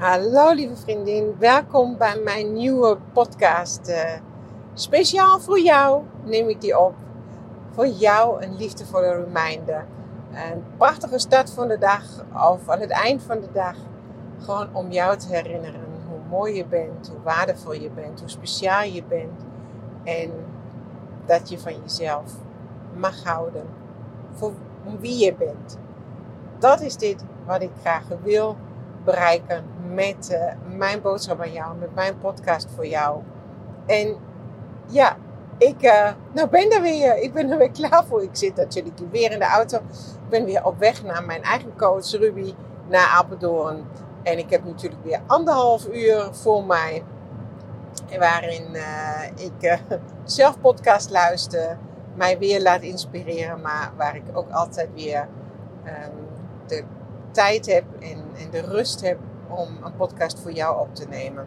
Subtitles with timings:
[0.00, 3.88] Hallo lieve vriendin, welkom bij mijn nieuwe podcast.
[3.88, 4.12] Uh,
[4.74, 6.94] speciaal voor jou neem ik die op.
[7.70, 9.86] Voor jou een liefdevolle reminder.
[10.32, 12.02] Een prachtige start van de dag
[12.34, 13.76] of aan het eind van de dag.
[14.38, 18.82] Gewoon om jou te herinneren hoe mooi je bent, hoe waardevol je bent, hoe speciaal
[18.82, 19.44] je bent.
[20.04, 20.30] En
[21.26, 22.32] dat je van jezelf
[22.96, 23.66] mag houden
[24.32, 24.52] voor
[25.00, 25.78] wie je bent.
[26.58, 28.56] Dat is dit wat ik graag wil
[29.04, 29.64] bereiken
[30.00, 33.22] met uh, mijn boodschap aan jou, met mijn podcast voor jou.
[33.86, 34.16] En
[34.86, 35.16] ja,
[35.58, 37.16] ik uh, nou ben er weer.
[37.16, 38.22] Ik ben er weer klaar voor.
[38.22, 39.76] Ik zit natuurlijk weer in de auto.
[39.76, 42.54] Ik ben weer op weg naar mijn eigen coach Ruby,
[42.88, 43.84] naar Apeldoorn.
[44.22, 47.04] En ik heb natuurlijk weer anderhalf uur voor mij.
[48.18, 49.80] Waarin uh, ik
[50.24, 51.78] zelf podcast luister,
[52.14, 55.28] mij weer laat inspireren, maar waar ik ook altijd weer
[55.84, 56.26] um,
[56.66, 56.84] de
[57.30, 59.18] tijd heb en, en de rust heb
[59.50, 61.46] om een podcast voor jou op te nemen.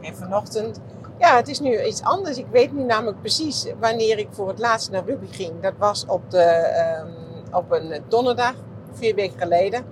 [0.00, 0.80] En vanochtend,
[1.18, 2.36] ja, het is nu iets anders.
[2.36, 5.60] Ik weet nu namelijk precies wanneer ik voor het laatst naar Ruby ging.
[5.60, 8.54] Dat was op, de, um, op een donderdag,
[8.92, 9.84] vier weken geleden.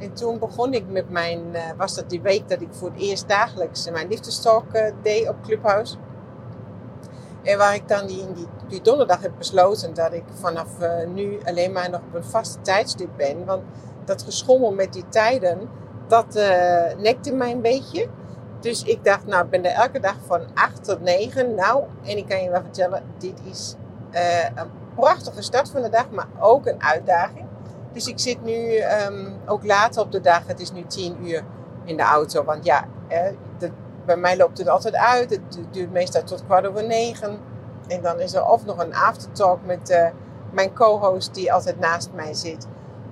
[0.00, 3.00] En toen begon ik met mijn, uh, was dat die week dat ik voor het
[3.00, 5.96] eerst dagelijks mijn liefdestalk uh, deed op Clubhouse.
[7.42, 8.24] En waar ik dan die,
[8.68, 12.60] die, donderdag heb besloten dat ik vanaf uh, nu alleen maar nog op een vaste
[12.60, 13.44] tijdstip ben.
[13.44, 13.62] Want
[14.04, 15.68] dat geschommel met die tijden,
[16.10, 18.06] dat uh, nekte mij een beetje.
[18.60, 21.54] Dus ik dacht, nou, ik ben er elke dag van 8 tot 9.
[21.54, 23.74] Nou, en ik kan je wel vertellen, dit is
[24.12, 27.46] uh, een prachtige start van de dag, maar ook een uitdaging.
[27.92, 31.44] Dus ik zit nu um, ook later op de dag, het is nu 10 uur
[31.84, 32.44] in de auto.
[32.44, 32.84] Want ja,
[33.58, 33.70] de,
[34.04, 35.30] bij mij loopt het altijd uit.
[35.30, 37.38] Het duurt meestal tot kwart over negen.
[37.88, 40.12] En dan is er of nog een aftertalk met
[40.52, 42.66] mijn co-host die altijd naast mij zit.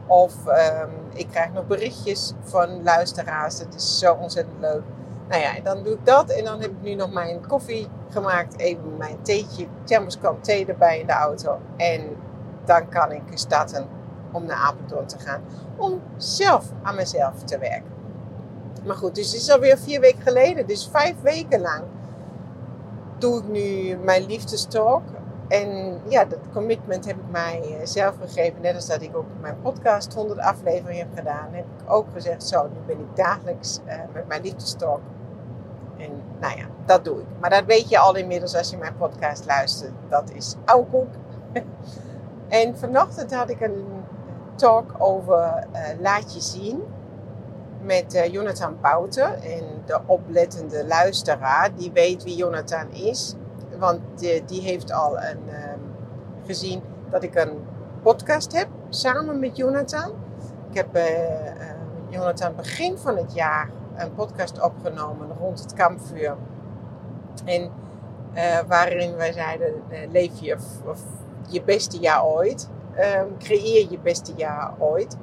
[0.08, 3.58] Of um, ik krijg nog berichtjes van luisteraars.
[3.58, 4.82] Het is zo ontzettend leuk.
[5.28, 6.30] Nou ja, dan doe ik dat.
[6.30, 8.58] En dan heb ik nu nog mijn koffie gemaakt.
[8.58, 11.58] Even mijn theetje, thermoskan thee erbij in de auto.
[11.76, 12.16] En
[12.64, 13.86] dan kan ik starten
[14.32, 15.42] om naar Apeldoorn te gaan.
[15.76, 17.96] Om zelf aan mezelf te werken.
[18.84, 20.66] Maar goed, dus het is alweer vier weken geleden.
[20.66, 21.82] Dus vijf weken lang
[23.18, 25.02] doe ik nu mijn liefdestalk.
[25.48, 28.60] En ja, dat commitment heb ik mij eh, zelf gegeven.
[28.60, 31.48] Net als dat ik ook mijn podcast 100 afleveringen heb gedaan.
[31.50, 35.00] Heb ik ook gezegd, zo, nu ben ik dagelijks uh, met mijn liefdestalk.
[35.98, 37.26] En nou ja, dat doe ik.
[37.40, 39.92] Maar dat weet je al inmiddels als je mijn podcast luistert.
[40.08, 41.12] Dat is oude koek.
[42.48, 43.84] en vanochtend had ik een
[44.54, 46.82] talk over uh, laat je zien.
[47.82, 49.42] Met Jonathan Bouten.
[49.42, 53.36] En de oplettende luisteraar, die weet wie Jonathan is
[53.78, 55.80] want die, die heeft al een, um,
[56.44, 57.58] gezien dat ik een
[58.02, 60.10] podcast heb samen met Jonathan.
[60.70, 61.50] Ik heb uh, uh,
[62.08, 66.36] Jonathan begin van het jaar een podcast opgenomen rond het kampvuur.
[67.44, 67.70] En
[68.34, 69.72] uh, waarin wij zeiden,
[70.10, 70.56] leef je
[71.48, 72.68] je beste jaar ooit.
[73.20, 75.16] Um, creëer je beste jaar ooit.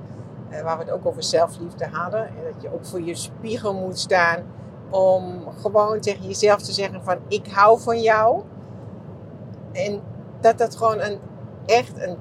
[0.63, 2.27] waar we het ook over zelfliefde hadden.
[2.27, 4.43] En dat je ook voor je spiegel moet staan
[4.89, 8.43] om gewoon tegen jezelf te zeggen van ik hou van jou.
[9.71, 10.01] En
[10.39, 11.19] dat dat gewoon een,
[11.65, 12.17] echt een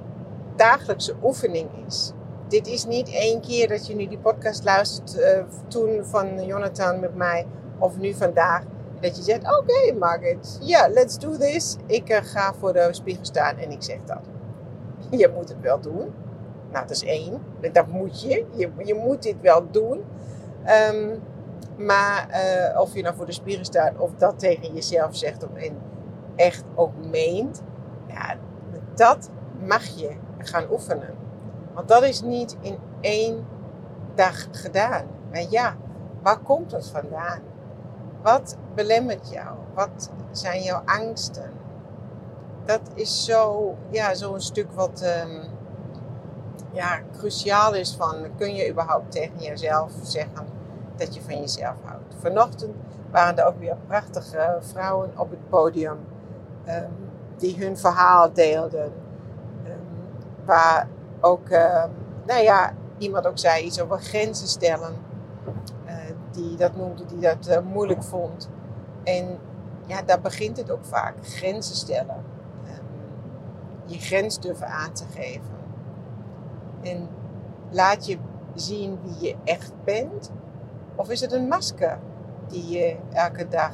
[0.56, 2.12] dagelijkse oefening is.
[2.48, 7.00] Dit is niet één keer dat je nu die podcast luistert uh, toen van Jonathan
[7.00, 7.46] met mij
[7.78, 8.62] of nu vandaag.
[9.00, 11.76] Dat je zegt, oké okay, Margaret, ja, yeah, let's do this.
[11.86, 14.20] Ik uh, ga voor de spiegel staan en ik zeg dat.
[15.10, 16.12] Je moet het wel doen.
[16.72, 17.42] Nou, dat is één.
[17.72, 18.44] Dat moet je.
[18.54, 20.04] Je, je moet dit wel doen.
[20.92, 21.22] Um,
[21.76, 25.78] maar uh, of je nou voor de spiegel staat of dat tegen jezelf zegt en
[26.36, 27.62] echt ook meent,
[28.06, 28.36] ja,
[28.94, 29.30] dat
[29.66, 31.14] mag je gaan oefenen.
[31.72, 33.46] Want dat is niet in één
[34.14, 35.06] dag gedaan.
[35.30, 35.76] Maar ja,
[36.22, 37.40] waar komt het vandaan?
[38.22, 39.56] Wat belemmert jou?
[39.74, 41.52] Wat zijn jouw angsten?
[42.64, 45.42] Dat is zo, ja, zo'n stuk wat um,
[46.72, 50.53] ja, cruciaal is van, kun je überhaupt tegen jezelf zeggen
[50.96, 52.14] dat je van jezelf houdt.
[52.18, 52.74] Vanochtend
[53.10, 55.98] waren er ook weer prachtige vrouwen op het podium
[56.68, 58.92] um, die hun verhaal deelden.
[59.64, 59.72] Um,
[60.44, 60.88] waar
[61.20, 61.84] ook, uh,
[62.26, 64.94] nou ja, iemand ook zei iets over grenzen stellen.
[65.86, 65.92] Uh,
[66.30, 68.48] die dat noemde, die dat uh, moeilijk vond.
[69.04, 69.38] En
[69.86, 71.14] ja, daar begint het ook vaak.
[71.22, 72.32] Grenzen stellen.
[73.86, 75.54] Je grens durven aan te geven.
[76.82, 77.08] En
[77.70, 78.18] laat je
[78.54, 80.30] zien wie je echt bent
[80.96, 81.98] of is het een masker
[82.48, 83.72] die je elke dag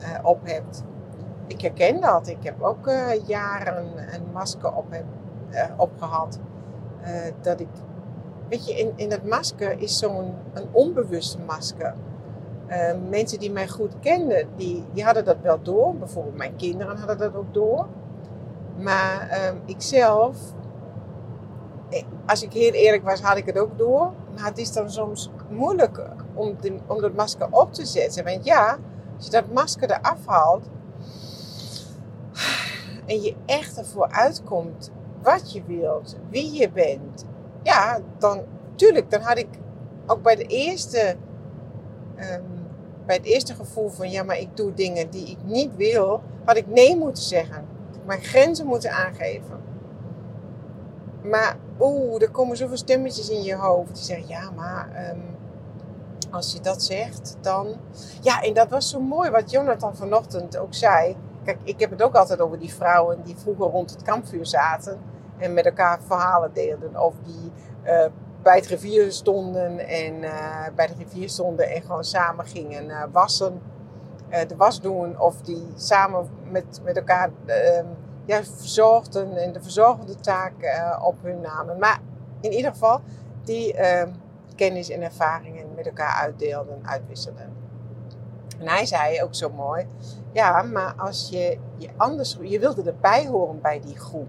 [0.00, 0.82] uh, op hebt?
[1.46, 2.28] Ik herken dat.
[2.28, 5.04] Ik heb ook uh, jaren een masker op heb,
[5.50, 6.38] uh, opgehad.
[7.40, 7.68] dat ik
[8.48, 11.94] weet je, in, in dat masker is zo'n een onbewuste masker.
[13.08, 15.94] Mensen die mij goed kenden, die, die hadden dat wel door.
[15.94, 17.86] Bijvoorbeeld mijn kinderen hadden dat ook door.
[18.78, 20.36] Maar uh, ikzelf,
[22.26, 24.12] als ik heel eerlijk was, had ik het ook door.
[24.34, 26.02] Maar het is dan soms moeilijk
[26.34, 28.24] om, de, om dat masker op te zetten.
[28.24, 28.78] Want ja,
[29.16, 30.66] als je dat masker eraf haalt
[33.06, 34.90] en je echt ervoor uitkomt
[35.22, 37.24] wat je wilt, wie je bent,
[37.62, 38.42] ja, dan,
[38.74, 39.48] tuurlijk, dan had ik
[40.06, 41.16] ook bij de eerste,
[42.16, 42.66] um,
[43.06, 46.56] bij het eerste gevoel van, ja, maar ik doe dingen die ik niet wil, had
[46.56, 47.64] ik nee moeten zeggen.
[48.06, 49.60] Mijn grenzen moeten aangeven.
[51.22, 55.22] Maar, oeh, er komen zoveel stemmetjes in je hoofd die zeggen, ja, maar um,
[56.32, 57.76] als je dat zegt, dan.
[58.20, 61.16] Ja, en dat was zo mooi wat Jonathan vanochtend ook zei.
[61.44, 65.00] Kijk, ik heb het ook altijd over die vrouwen die vroeger rond het kampvuur zaten
[65.38, 67.00] en met elkaar verhalen deelden.
[67.00, 67.52] Of die
[67.84, 68.04] uh,
[68.42, 73.02] bij het rivier stonden en uh, bij de rivier stonden en gewoon samen gingen uh,
[73.12, 73.60] wassen,
[74.48, 75.20] de was doen.
[75.20, 77.86] Of die samen met, met elkaar ehm,
[78.24, 80.52] ja, verzorgden en de verzorgende taak
[81.02, 81.78] op hun namen.
[81.78, 82.00] Maar
[82.40, 83.00] in ieder geval,
[83.44, 84.08] die ehm,
[84.54, 87.52] kennis en ervaringen elkaar uitdeelden, uitwisselden.
[88.58, 89.86] En hij zei ook zo mooi,
[90.32, 94.28] ja, maar als je je anders, je wilde erbij horen bij die groep.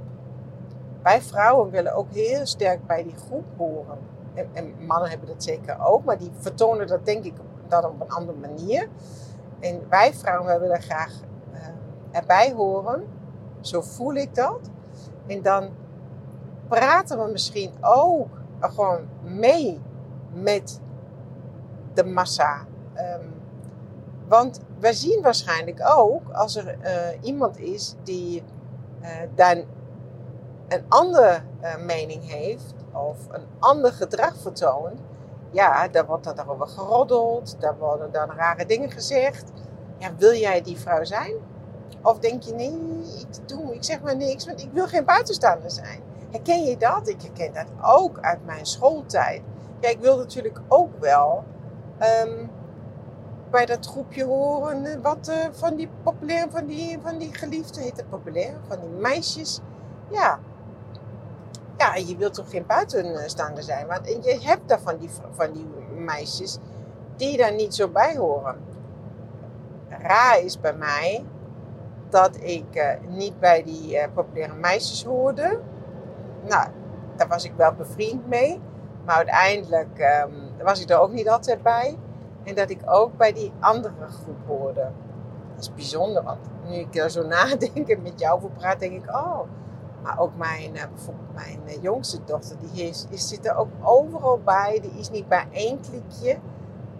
[1.01, 3.97] Wij vrouwen willen ook heel sterk bij die groep horen.
[4.33, 7.33] En, en mannen hebben dat zeker ook, maar die vertonen dat denk ik
[7.67, 8.87] dan op een andere manier.
[9.59, 11.13] En wij vrouwen willen graag
[11.53, 11.59] uh,
[12.11, 13.03] erbij horen.
[13.61, 14.59] Zo voel ik dat.
[15.27, 15.69] En dan
[16.67, 18.27] praten we misschien ook
[18.59, 19.81] gewoon mee
[20.33, 20.81] met
[21.93, 22.65] de massa.
[22.97, 23.33] Um,
[24.27, 26.89] want we zien waarschijnlijk ook als er uh,
[27.21, 28.43] iemand is die
[29.01, 29.63] uh, dan
[30.67, 34.99] een andere uh, mening heeft of een ander gedrag vertoont.
[35.51, 39.51] Ja, dan wordt er daarover geroddeld, daar worden dan rare dingen gezegd.
[39.97, 41.33] Ja, wil jij die vrouw zijn?
[42.01, 42.79] Of denk je, nee,
[43.19, 46.01] ik, doe, ik zeg maar niks, want ik wil geen buitenstaander zijn.
[46.31, 47.07] Herken je dat?
[47.07, 49.41] Ik herken dat ook uit mijn schooltijd.
[49.79, 51.43] Ja, ik wil natuurlijk ook wel
[52.03, 52.49] um,
[53.49, 57.81] bij dat groepje horen eh, wat uh, van die populaire, van die, van die geliefde,
[57.81, 59.59] heet het populair, van die meisjes.
[60.09, 60.39] Ja.
[61.77, 65.67] Ja, je wilt toch geen buitenstaander zijn, want je hebt daar van die, van die
[65.95, 66.59] meisjes
[67.15, 68.57] die daar niet zo bij horen.
[69.89, 71.25] Raar is bij mij
[72.09, 75.59] dat ik uh, niet bij die uh, populaire meisjes hoorde.
[76.47, 76.67] Nou,
[77.15, 78.61] daar was ik wel bevriend mee.
[79.05, 81.97] Maar uiteindelijk um, was ik er ook niet altijd bij.
[82.43, 84.91] En dat ik ook bij die andere groep hoorde.
[85.53, 89.03] Dat is bijzonder, want nu ik er zo nadenk en met jou voor praat, denk
[89.03, 89.39] ik, oh.
[90.01, 93.69] Maar ook mijn, uh, bijvoorbeeld mijn uh, jongste dochter, die, is, die zit er ook
[93.81, 94.79] overal bij.
[94.81, 96.37] Die is niet bij één klikje,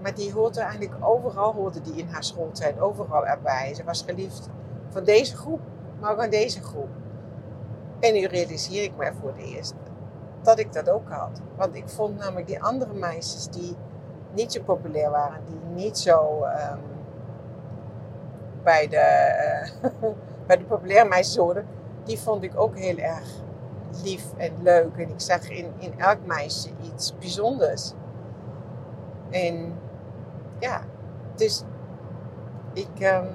[0.02, 3.74] maar die hoort er eigenlijk overal, hoorde die in haar schooltijd, overal erbij.
[3.74, 4.50] Ze was geliefd
[4.90, 5.60] van deze groep,
[6.00, 6.90] maar ook aan deze groep.
[8.00, 9.74] En nu realiseer ik mij voor het eerst
[10.44, 11.42] dat ik dat ook had.
[11.56, 13.76] Want ik vond namelijk die andere meisjes die
[14.34, 16.80] niet zo populair waren, die niet zo um,
[18.64, 19.32] bij, de,
[19.84, 20.10] uh,
[20.48, 21.68] bij de populaire meisjes hoorden,
[22.04, 23.28] die vond ik ook heel erg
[24.04, 24.98] lief en leuk.
[24.98, 27.94] En ik zag in, in elk meisje iets bijzonders.
[29.30, 29.80] En
[30.60, 30.82] ja,
[31.36, 31.64] dus
[32.74, 33.30] ik, um,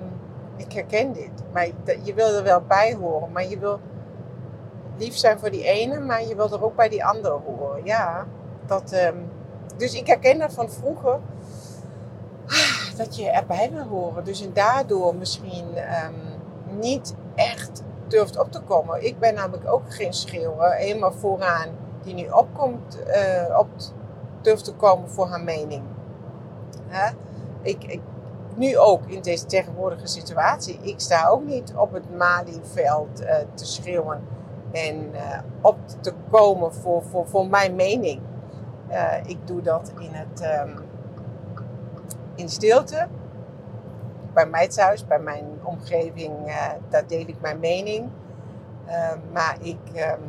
[0.56, 1.30] ik herken dit.
[1.52, 1.68] Maar
[2.02, 3.80] je wil er wel bij horen, maar je wil
[4.98, 7.84] lief zijn voor die ene, maar je wil er ook bij die andere horen.
[7.84, 8.26] Ja,
[8.66, 8.92] dat.
[8.92, 9.30] Um,
[9.76, 11.18] dus ik herken dat van vroeger.
[12.96, 14.24] Dat je erbij wil horen.
[14.24, 16.14] Dus en daardoor misschien um,
[16.78, 19.04] niet echt durft op te komen.
[19.04, 20.74] Ik ben namelijk ook geen schreeuwer.
[20.74, 21.68] Helemaal vooraan
[22.02, 23.68] die nu opkomt, uh, op
[24.42, 25.82] durft te komen voor haar mening.
[27.62, 28.00] Ik, ik,
[28.54, 30.78] nu ook in deze tegenwoordige situatie.
[30.82, 34.20] Ik sta ook niet op het Malieveld uh, te schreeuwen
[34.72, 38.20] en uh, op te komen voor, voor, voor mijn mening.
[38.90, 40.74] Uh, ik doe dat in, het, um,
[42.34, 43.06] in stilte.
[44.32, 48.08] Bij mij thuis, bij mijn omgeving, uh, daar deel ik mijn mening.
[48.86, 50.20] Uh, maar ik um,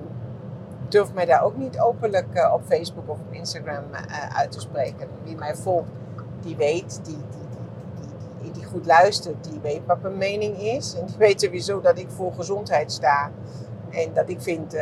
[0.89, 3.84] durf mij daar ook niet openlijk op Facebook of op Instagram
[4.36, 5.08] uit te spreken.
[5.24, 5.89] Wie mij volgt,
[6.41, 7.48] die weet, die, die,
[8.41, 10.96] die, die goed luistert, die weet wat mijn mening is.
[10.96, 13.31] En die weet sowieso dat ik voor gezondheid sta.
[13.89, 14.81] En dat ik vind um,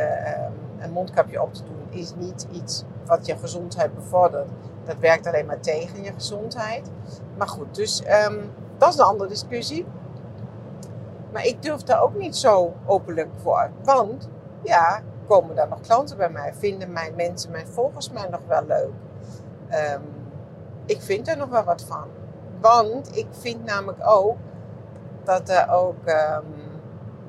[0.78, 4.48] een mondkapje op te doen is niet iets wat je gezondheid bevordert.
[4.84, 6.90] Dat werkt alleen maar tegen je gezondheid.
[7.36, 9.86] Maar goed, dus um, dat is een andere discussie.
[11.32, 13.70] Maar ik durf daar ook niet zo openlijk voor.
[13.82, 14.28] Want
[14.62, 16.54] ja, komen dan nog klanten bij mij?
[16.54, 18.92] Vinden mijn mensen, mijn volgers mij nog wel leuk?
[19.68, 20.02] Ehm,
[20.84, 22.06] ik vind er nog wel wat van.
[22.60, 24.36] Want ik vind namelijk ook
[25.24, 26.44] dat er ook ehm,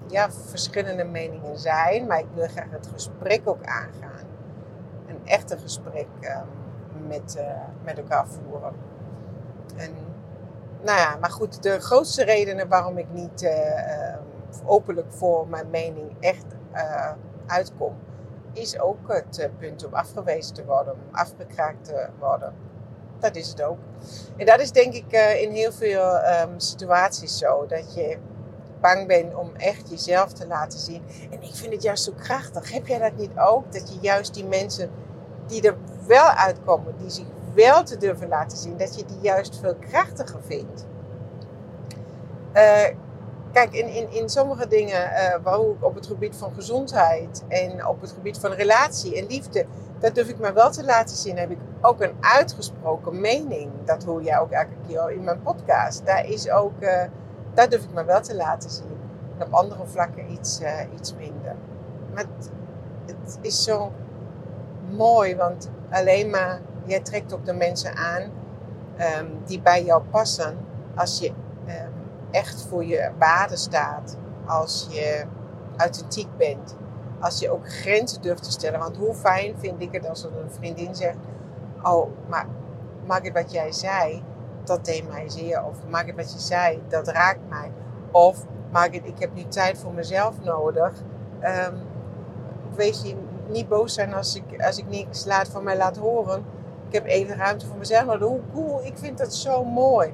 [0.10, 2.08] ja, verschillende meningen zijn.
[2.08, 4.28] Maar ik wil graag het gesprek ook aangaan.
[5.08, 6.48] Een echte gesprek ehm,
[7.08, 7.44] met, uh,
[7.84, 8.74] met elkaar voeren.
[9.76, 9.92] En,
[10.82, 14.16] nou ja, maar goed, de grootste redenen waarom ik niet uh,
[14.66, 17.12] openlijk voor mijn mening echt uh,
[17.46, 17.96] uitkom,
[18.54, 22.54] is ook het punt om afgewezen te worden, om afgekraakt te worden.
[23.20, 23.78] Dat is het ook.
[24.38, 25.12] En dat is denk ik
[25.42, 27.66] in heel veel um, situaties zo.
[27.66, 28.18] Dat je
[28.82, 31.04] bang bent om echt jezelf te laten zien.
[31.32, 32.72] En ik vind het juist zo krachtig.
[32.72, 33.74] Heb jij dat niet ook?
[33.74, 34.90] Dat je juist die mensen
[35.48, 35.76] die er
[36.08, 40.40] wel uitkomen, die zich wel te durven laten zien, dat je die juist veel krachtiger
[40.46, 40.86] vindt.
[42.54, 42.84] Uh,
[43.52, 48.02] kijk, in, in, in sommige dingen, uh, waar op het gebied van gezondheid en op
[48.02, 49.66] het gebied van relatie en liefde,
[50.00, 51.38] dat durf ik me wel te laten zien.
[51.38, 53.72] Heb ik ook een uitgesproken mening.
[53.86, 56.06] Dat hoor jij ook elke keer in mijn podcast.
[56.06, 57.04] Daar is ook, uh,
[57.60, 58.98] daar durf ik me wel te laten zien.
[59.38, 60.60] En op andere vlakken iets,
[60.96, 61.56] iets minder.
[62.14, 62.52] Maar het,
[63.06, 63.92] het is zo
[64.90, 70.58] mooi, want alleen maar jij trekt ook de mensen aan um, die bij jou passen
[70.96, 71.94] als je um,
[72.32, 75.24] echt voor je waarde staat, als je
[75.78, 76.76] authentiek bent,
[77.20, 78.80] als je ook grenzen durft te stellen.
[78.80, 81.18] Want hoe fijn vind ik het als een vriendin zegt:
[81.84, 82.46] Oh, maar
[83.06, 84.24] Margaret, wat jij zei,
[84.70, 85.64] dat deed mij zeer.
[85.64, 87.72] Of Margaret, wat je zei, dat raakt mij.
[88.12, 90.94] Of Margaret, ik heb nu tijd voor mezelf nodig.
[91.42, 91.82] Um,
[92.76, 93.16] wees je
[93.48, 96.46] niet boos zijn als ik, als ik niks laat van mij laat horen.
[96.88, 98.06] Ik heb even ruimte voor mezelf.
[98.06, 100.14] Maar hoe cool, ik vind dat zo mooi.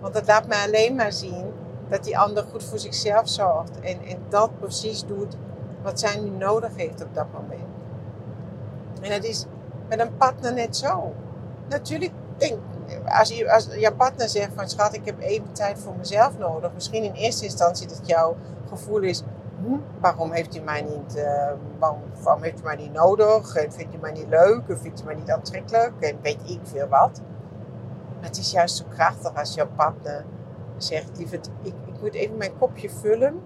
[0.00, 1.52] Want dat laat mij alleen maar zien
[1.88, 3.80] dat die ander goed voor zichzelf zorgt.
[3.80, 5.36] En, en dat precies doet
[5.82, 7.62] wat zij nu nodig heeft op dat moment.
[9.00, 9.46] En dat is
[9.88, 11.12] met een partner net zo.
[11.68, 12.58] Natuurlijk denk
[13.06, 16.70] als, je, als jouw partner zegt van schat, ik heb even tijd voor mezelf nodig.
[16.74, 18.36] Misschien in eerste instantie dat jouw
[18.68, 19.22] gevoel is,
[19.64, 23.56] hm, waarom heeft hij mij niet, uh, waarom, heeft hij mij niet nodig?
[23.56, 24.62] En vindt hij mij niet leuk?
[24.68, 25.92] Of vindt hij mij niet aantrekkelijk?
[26.00, 27.20] En weet ik veel wat.
[28.18, 30.24] Maar het is juist zo krachtig als jouw partner
[30.76, 31.32] zegt, ik,
[31.62, 33.40] ik moet even mijn kopje vullen.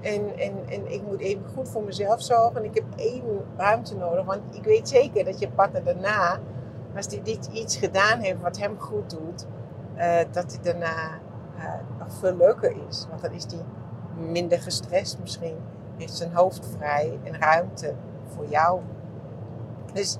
[0.00, 2.56] En, en, en ik moet even goed voor mezelf zorgen.
[2.56, 4.24] En ik heb even ruimte nodig.
[4.24, 6.38] Want ik weet zeker dat je partner daarna,
[6.96, 9.46] als hij dit iets gedaan heeft wat hem goed doet,
[9.96, 11.18] uh, dat hij daarna
[11.56, 11.64] uh,
[11.98, 13.06] nog veel leuker is.
[13.08, 13.64] Want dan is hij
[14.30, 15.56] minder gestrest misschien.
[15.96, 17.94] Heeft zijn hoofd vrij en ruimte
[18.34, 18.80] voor jou.
[19.92, 20.18] Dus,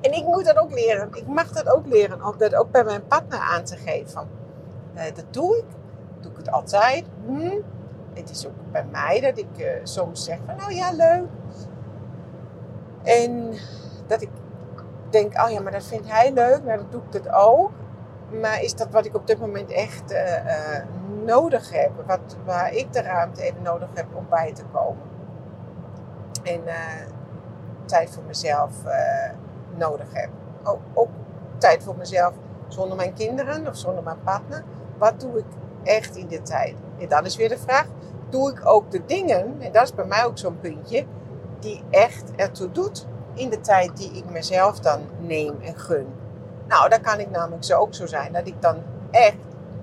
[0.00, 1.08] en ik moet dat ook leren.
[1.12, 2.24] Ik mag dat ook leren.
[2.24, 4.28] Om dat ook bij mijn partner aan te geven.
[4.94, 5.64] Uh, dat doe ik.
[6.20, 7.04] Doe ik het altijd.
[7.26, 7.58] Hm.
[8.14, 11.28] Het is ook bij mij dat ik soms zeg van nou ja, leuk.
[13.02, 13.54] En
[14.06, 14.28] dat ik
[15.12, 16.64] denk, oh ja, maar dat vindt hij leuk.
[16.64, 17.70] Nou, dan doe ik dat ook.
[18.40, 20.84] Maar is dat wat ik op dit moment echt uh, uh,
[21.24, 21.90] nodig heb?
[22.06, 25.02] Wat, waar ik de ruimte even nodig heb om bij te komen?
[26.42, 26.74] En uh,
[27.84, 28.72] tijd voor mezelf
[29.76, 30.28] nodig heb.
[30.62, 31.08] Ook, ook,
[31.58, 32.34] tijd voor mezelf
[32.68, 34.64] zonder mijn kinderen of zonder mijn partner.
[34.98, 35.44] Wat doe ik
[35.82, 36.74] echt in dit tijd?
[36.98, 37.86] En dan is weer de vraag:
[38.28, 41.06] doe ik ook de dingen, en dat is bij mij ook zo'n puntje,
[41.58, 46.06] die echt ertoe doet in de tijd die ik mezelf dan neem en gun?
[46.68, 48.76] Nou, dan kan ik namelijk zo ook zo zijn dat ik dan
[49.10, 49.36] echt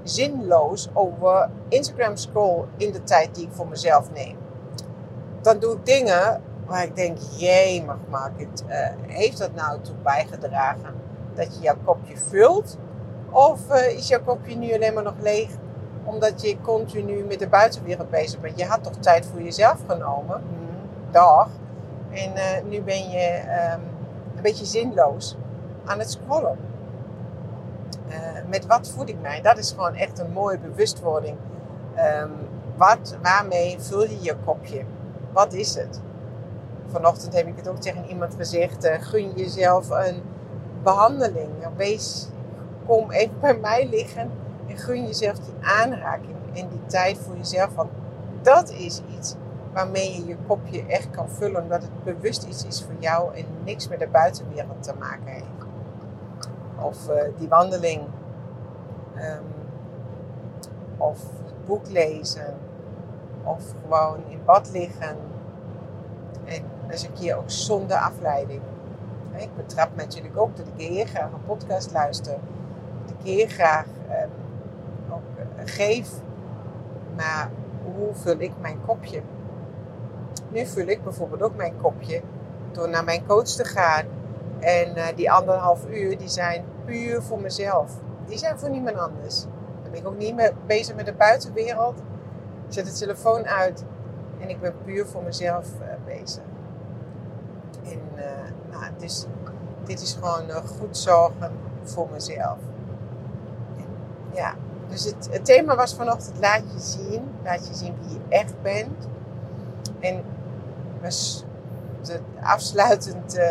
[0.03, 4.37] zinloos over Instagram scroll in de tijd die ik voor mezelf neem.
[5.41, 8.63] Dan doe ik dingen waar ik denk, jee, mag maak het.
[8.67, 10.93] Uh, heeft dat nou toe bijgedragen
[11.33, 12.77] dat je jouw kopje vult?
[13.29, 15.49] Of uh, is jouw kopje nu alleen maar nog leeg
[16.03, 18.59] omdat je continu met de buitenwereld bezig bent?
[18.59, 20.35] Je had toch tijd voor jezelf genomen?
[20.35, 21.49] Hm, dag.
[22.11, 23.41] En uh, nu ben je
[23.73, 23.81] um,
[24.35, 25.37] een beetje zinloos
[25.85, 26.57] aan het scrollen.
[28.07, 28.15] Uh,
[28.47, 29.41] met wat voed ik mij?
[29.41, 31.37] Dat is gewoon echt een mooie bewustwording.
[32.21, 32.31] Um,
[32.75, 34.83] wat, waarmee vul je je kopje?
[35.31, 36.01] Wat is het?
[36.87, 38.85] Vanochtend heb ik het ook tegen iemand gezegd.
[38.85, 40.21] Uh, gun jezelf een
[40.83, 41.49] behandeling.
[41.75, 42.27] Wees,
[42.85, 44.31] kom even bij mij liggen
[44.67, 47.75] en gun jezelf die aanraking en die tijd voor jezelf.
[47.75, 47.89] Want
[48.41, 49.35] dat is iets
[49.79, 51.61] waarmee je je kopje echt kan vullen.
[51.61, 55.45] Omdat het bewust iets is voor jou en niks met de buitenwereld te maken heeft.
[56.81, 58.01] Of uh, die wandeling.
[59.15, 59.45] Um,
[60.97, 62.53] of het boek lezen.
[63.43, 65.17] Of gewoon in bad liggen.
[66.45, 68.61] En eens een keer ook zonder afleiding.
[69.35, 72.37] Ik betrap me natuurlijk ook dat ik heel graag een podcast luister.
[73.05, 74.29] Dat ik heel graag um,
[75.09, 76.09] ook uh, geef.
[77.15, 77.49] Maar
[77.83, 79.21] hoe vul ik mijn kopje?
[80.49, 82.21] Nu vul ik bijvoorbeeld ook mijn kopje
[82.71, 84.05] door naar mijn coach te gaan.
[84.59, 87.91] En uh, die anderhalf uur, die zijn puur voor mezelf.
[88.25, 89.43] Die zijn voor niemand anders.
[89.81, 91.99] Dan ben ik ook niet meer bezig met de buitenwereld.
[92.67, 93.83] Ik zet de telefoon uit
[94.39, 96.43] en ik ben puur voor mezelf uh, bezig.
[97.83, 98.23] En uh,
[98.71, 99.25] nou, dus
[99.83, 101.51] dit is gewoon goed zorgen
[101.83, 102.57] voor mezelf.
[103.77, 103.85] En,
[104.33, 104.55] ja,
[104.87, 107.29] dus het, het, thema was vanochtend laat je zien.
[107.43, 109.07] Laat je zien wie je echt bent.
[109.99, 110.23] En
[111.01, 111.45] was
[112.01, 113.37] de afsluitend...
[113.37, 113.43] Uh,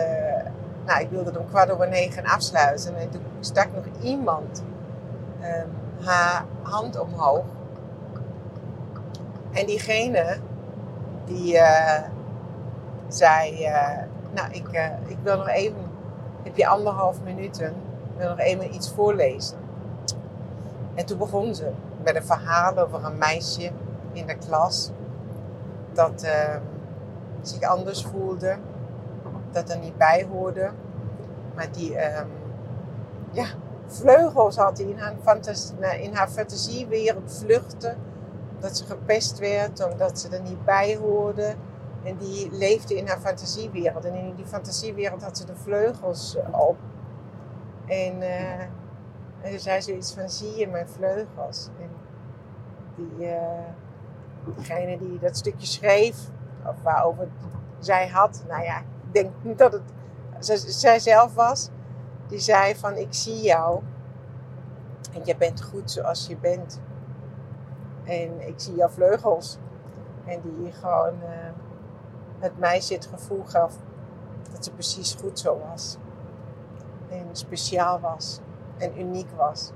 [0.87, 2.97] nou, ik wilde om kwart over negen afsluiten.
[2.97, 4.62] En toen stak nog iemand
[5.43, 5.71] um,
[6.07, 7.45] haar hand omhoog.
[9.52, 10.37] En diegene
[11.25, 12.02] die uh,
[13.09, 13.67] zei...
[13.67, 14.02] Uh,
[14.35, 15.97] nou, ik, ik wil nog even...
[16.43, 17.69] Heb je anderhalf minuten?
[17.69, 19.59] Ik wil nog even iets voorlezen.
[20.95, 21.71] En toen begon ze
[22.05, 23.71] met een verhaal over een meisje
[24.12, 24.90] in de klas
[25.93, 26.57] dat uh,
[27.42, 28.57] zich anders voelde,
[29.50, 30.71] dat er niet bij hoorde,
[31.54, 32.21] maar die uh,
[33.30, 33.47] ja,
[33.87, 37.95] vleugels had die in haar, fantasie, in haar fantasiewereld vluchtte,
[38.59, 41.54] dat ze gepest werd omdat ze er niet bij hoorde.
[42.02, 44.04] En die leefde in haar fantasiewereld.
[44.04, 46.76] En in die fantasiewereld had ze de vleugels op.
[47.87, 48.23] En
[49.40, 51.68] en toen zei zoiets van, zie je mijn vleugels?
[51.80, 51.90] En
[52.97, 53.28] die,
[54.54, 56.16] diegene die dat stukje schreef,
[56.68, 57.28] of waarover
[57.78, 59.82] zij had, nou ja, ik denk dat het
[60.66, 61.68] zij zelf was,
[62.26, 63.82] die zei van, ik zie jou
[65.12, 66.80] en je bent goed zoals je bent.
[68.04, 69.58] En ik zie jouw vleugels.
[70.25, 71.14] En die gewoon
[72.38, 73.76] het meisje het gevoel gaf
[74.52, 75.96] dat ze precies goed zo was.
[77.08, 78.40] En speciaal was
[78.78, 79.70] en uniek was.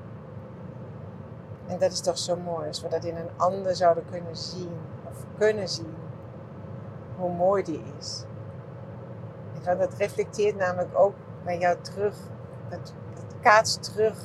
[1.67, 4.73] En dat is toch zo mooi, als we dat in een ander zouden kunnen zien,
[5.11, 5.95] of kunnen zien,
[7.23, 8.25] hoe mooi die is.
[9.65, 11.15] En dat reflecteert namelijk ook
[11.45, 12.17] bij jou terug,
[12.69, 14.19] dat, dat kaatst terug.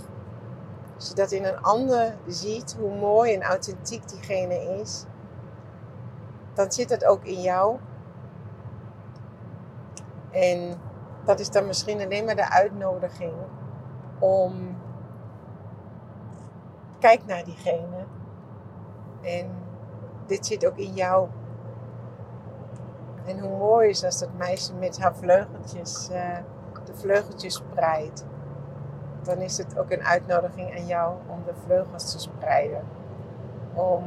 [0.95, 5.05] Als je dat in een ander ziet, hoe mooi en authentiek diegene is,
[6.53, 7.77] dan zit het ook in jou.
[10.31, 10.73] En
[11.25, 13.33] dat is dan misschien alleen maar de uitnodiging
[14.19, 14.77] om
[16.99, 18.05] kijk naar diegene.
[19.21, 19.49] En
[20.25, 21.27] dit zit ook in jou.
[23.27, 26.37] En hoe mooi is als dat meisje met haar vleugeltjes uh,
[26.87, 28.25] de vleugeltjes spreidt.
[29.23, 32.81] Dan is het ook een uitnodiging aan jou om de vleugels te spreiden.
[33.73, 34.03] Om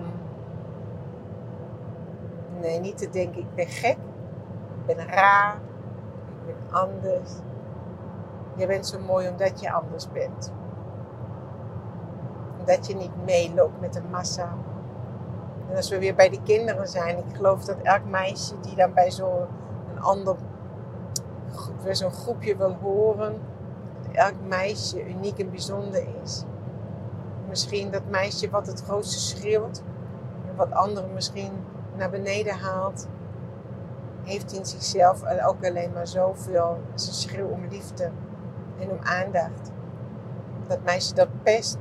[2.60, 3.96] nee, niet te denken ik ben gek,
[4.86, 5.54] ik ben raar,
[6.46, 7.30] ik ben anders.
[8.56, 10.52] Je bent zo mooi omdat je anders bent.
[12.64, 14.54] Dat je niet meeloopt met de massa.
[15.70, 18.92] En als we weer bij die kinderen zijn, ik geloof dat elk meisje die dan
[18.92, 19.46] bij zo'n
[19.98, 20.36] ander,
[21.84, 23.40] bij zo'n groepje wil horen,
[24.02, 26.44] dat elk meisje uniek en bijzonder is.
[27.48, 29.82] Misschien dat meisje wat het grootste schreeuwt
[30.48, 31.52] en wat anderen misschien
[31.96, 33.08] naar beneden haalt,
[34.22, 36.78] heeft in zichzelf ook alleen maar zoveel.
[36.94, 38.10] Ze schreeuw om liefde
[38.78, 39.70] en om aandacht.
[40.66, 41.78] Dat meisje dat pest,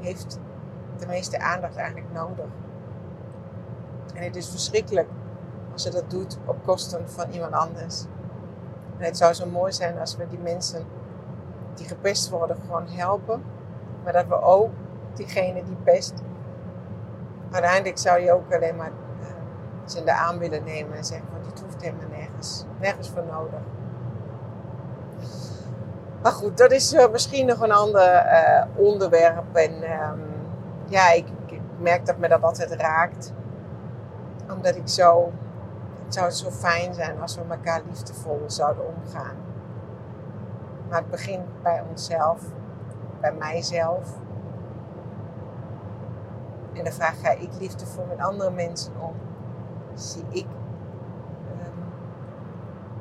[0.00, 0.38] heeft
[0.98, 2.46] de meeste aandacht eigenlijk nodig.
[4.14, 5.08] En het is verschrikkelijk
[5.72, 8.04] als ze dat doet op kosten van iemand anders.
[8.98, 10.84] En het zou zo mooi zijn als we die mensen
[11.74, 13.42] die gepest worden gewoon helpen.
[14.04, 14.70] Maar dat we ook
[15.14, 16.14] diegene die pest.
[17.50, 19.26] Uiteindelijk zou je ook alleen maar uh,
[19.84, 22.64] ze in de aan willen nemen en zeggen van dit hoeft helemaal nergens.
[22.80, 23.60] Nergens voor nodig.
[26.22, 29.56] Maar goed, dat is uh, misschien nog een ander uh, onderwerp.
[29.56, 30.31] En um,
[30.92, 31.26] ja, ik,
[31.78, 33.32] merk dat me dat altijd raakt.
[34.50, 35.32] Omdat ik zo...
[36.04, 39.36] Het zou zo fijn zijn als we elkaar liefdevol zouden omgaan.
[40.88, 42.42] Maar het begint bij onszelf.
[43.20, 44.18] Bij mijzelf.
[46.72, 49.14] En dan vraag ga ik liefdevol met andere mensen om.
[49.94, 50.46] Zie ik
[51.60, 51.92] um,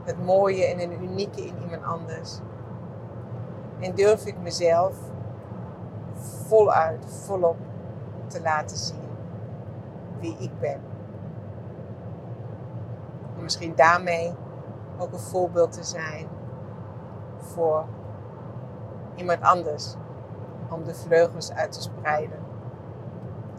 [0.04, 2.39] het mooie en het unieke in iemand anders.
[3.80, 4.95] En durf ik mezelf
[6.47, 7.58] voluit, volop
[8.31, 9.09] te laten zien
[10.19, 10.79] wie ik ben.
[13.37, 14.35] En misschien daarmee
[14.97, 16.27] ook een voorbeeld te zijn
[17.37, 17.85] voor
[19.15, 19.95] iemand anders.
[20.69, 22.39] Om de vleugels uit te spreiden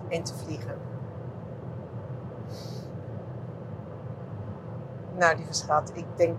[0.09, 0.79] en te vliegen.
[5.17, 6.37] Nou, lieve schat, ik denk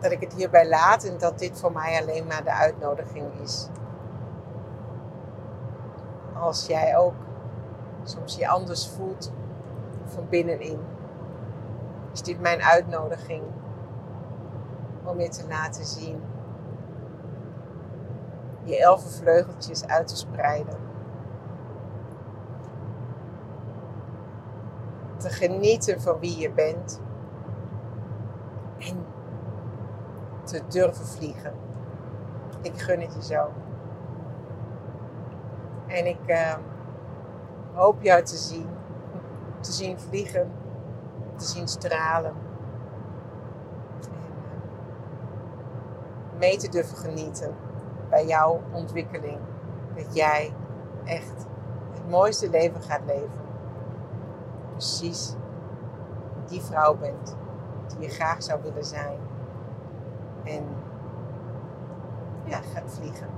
[0.00, 3.68] dat ik het hierbij laat en dat dit voor mij alleen maar de uitnodiging is.
[6.38, 7.14] Als jij ook
[8.02, 9.32] soms je anders voelt
[10.04, 10.80] van binnenin,
[12.12, 13.42] is dit mijn uitnodiging
[15.04, 16.22] om je te laten zien.
[18.62, 20.76] Je elfen vleugeltjes uit te spreiden.
[25.16, 27.00] Te genieten van wie je bent.
[28.78, 29.06] En
[30.44, 31.52] te durven vliegen.
[32.62, 33.48] Ik gun het je zo.
[35.88, 36.54] En ik uh,
[37.72, 38.68] hoop jou te zien.
[39.60, 40.50] Te zien vliegen.
[41.36, 42.34] Te zien stralen.
[44.02, 44.58] En uh,
[46.38, 47.54] mee te durven genieten
[48.08, 49.38] bij jouw ontwikkeling.
[49.94, 50.54] Dat jij
[51.04, 51.46] echt
[51.92, 53.46] het mooiste leven gaat leven.
[54.70, 55.34] Precies
[56.46, 57.36] die vrouw bent
[57.88, 59.18] die je graag zou willen zijn.
[60.44, 60.64] En
[62.44, 63.28] ja, gaat vliegen.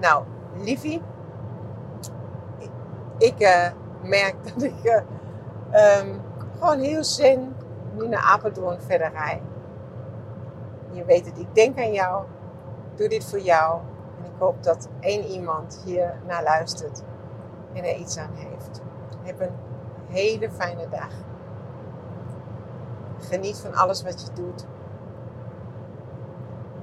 [0.00, 1.02] Nou, liefie,
[3.20, 3.66] ik, uh,
[4.02, 6.20] merk dat ik uh, um,
[6.58, 7.54] gewoon heel zin
[7.92, 9.42] nu naar Apeldoorn verder rij.
[10.90, 12.24] Je weet het, ik denk aan jou.
[12.94, 13.80] Doe dit voor jou.
[14.18, 17.02] En ik hoop dat één iemand hier naar luistert
[17.72, 18.80] en er iets aan heeft.
[19.22, 19.56] Heb een
[20.08, 21.12] hele fijne dag.
[23.18, 24.66] Geniet van alles wat je doet.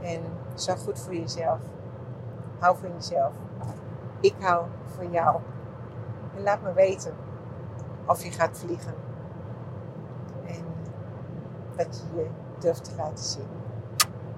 [0.02, 0.22] En
[0.54, 1.60] zorg goed voor jezelf.
[2.60, 3.34] Hou van jezelf.
[4.20, 5.40] Ik hou van jou.
[6.38, 7.14] En laat me weten
[8.06, 8.94] of je gaat vliegen.
[10.46, 10.66] En
[11.76, 12.28] dat je je
[12.60, 13.48] durft te laten zien.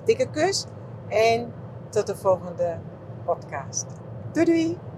[0.03, 0.65] Dikke kus
[1.07, 1.53] en
[1.89, 2.77] tot de volgende
[3.25, 3.85] podcast.
[4.31, 4.88] Doei doei!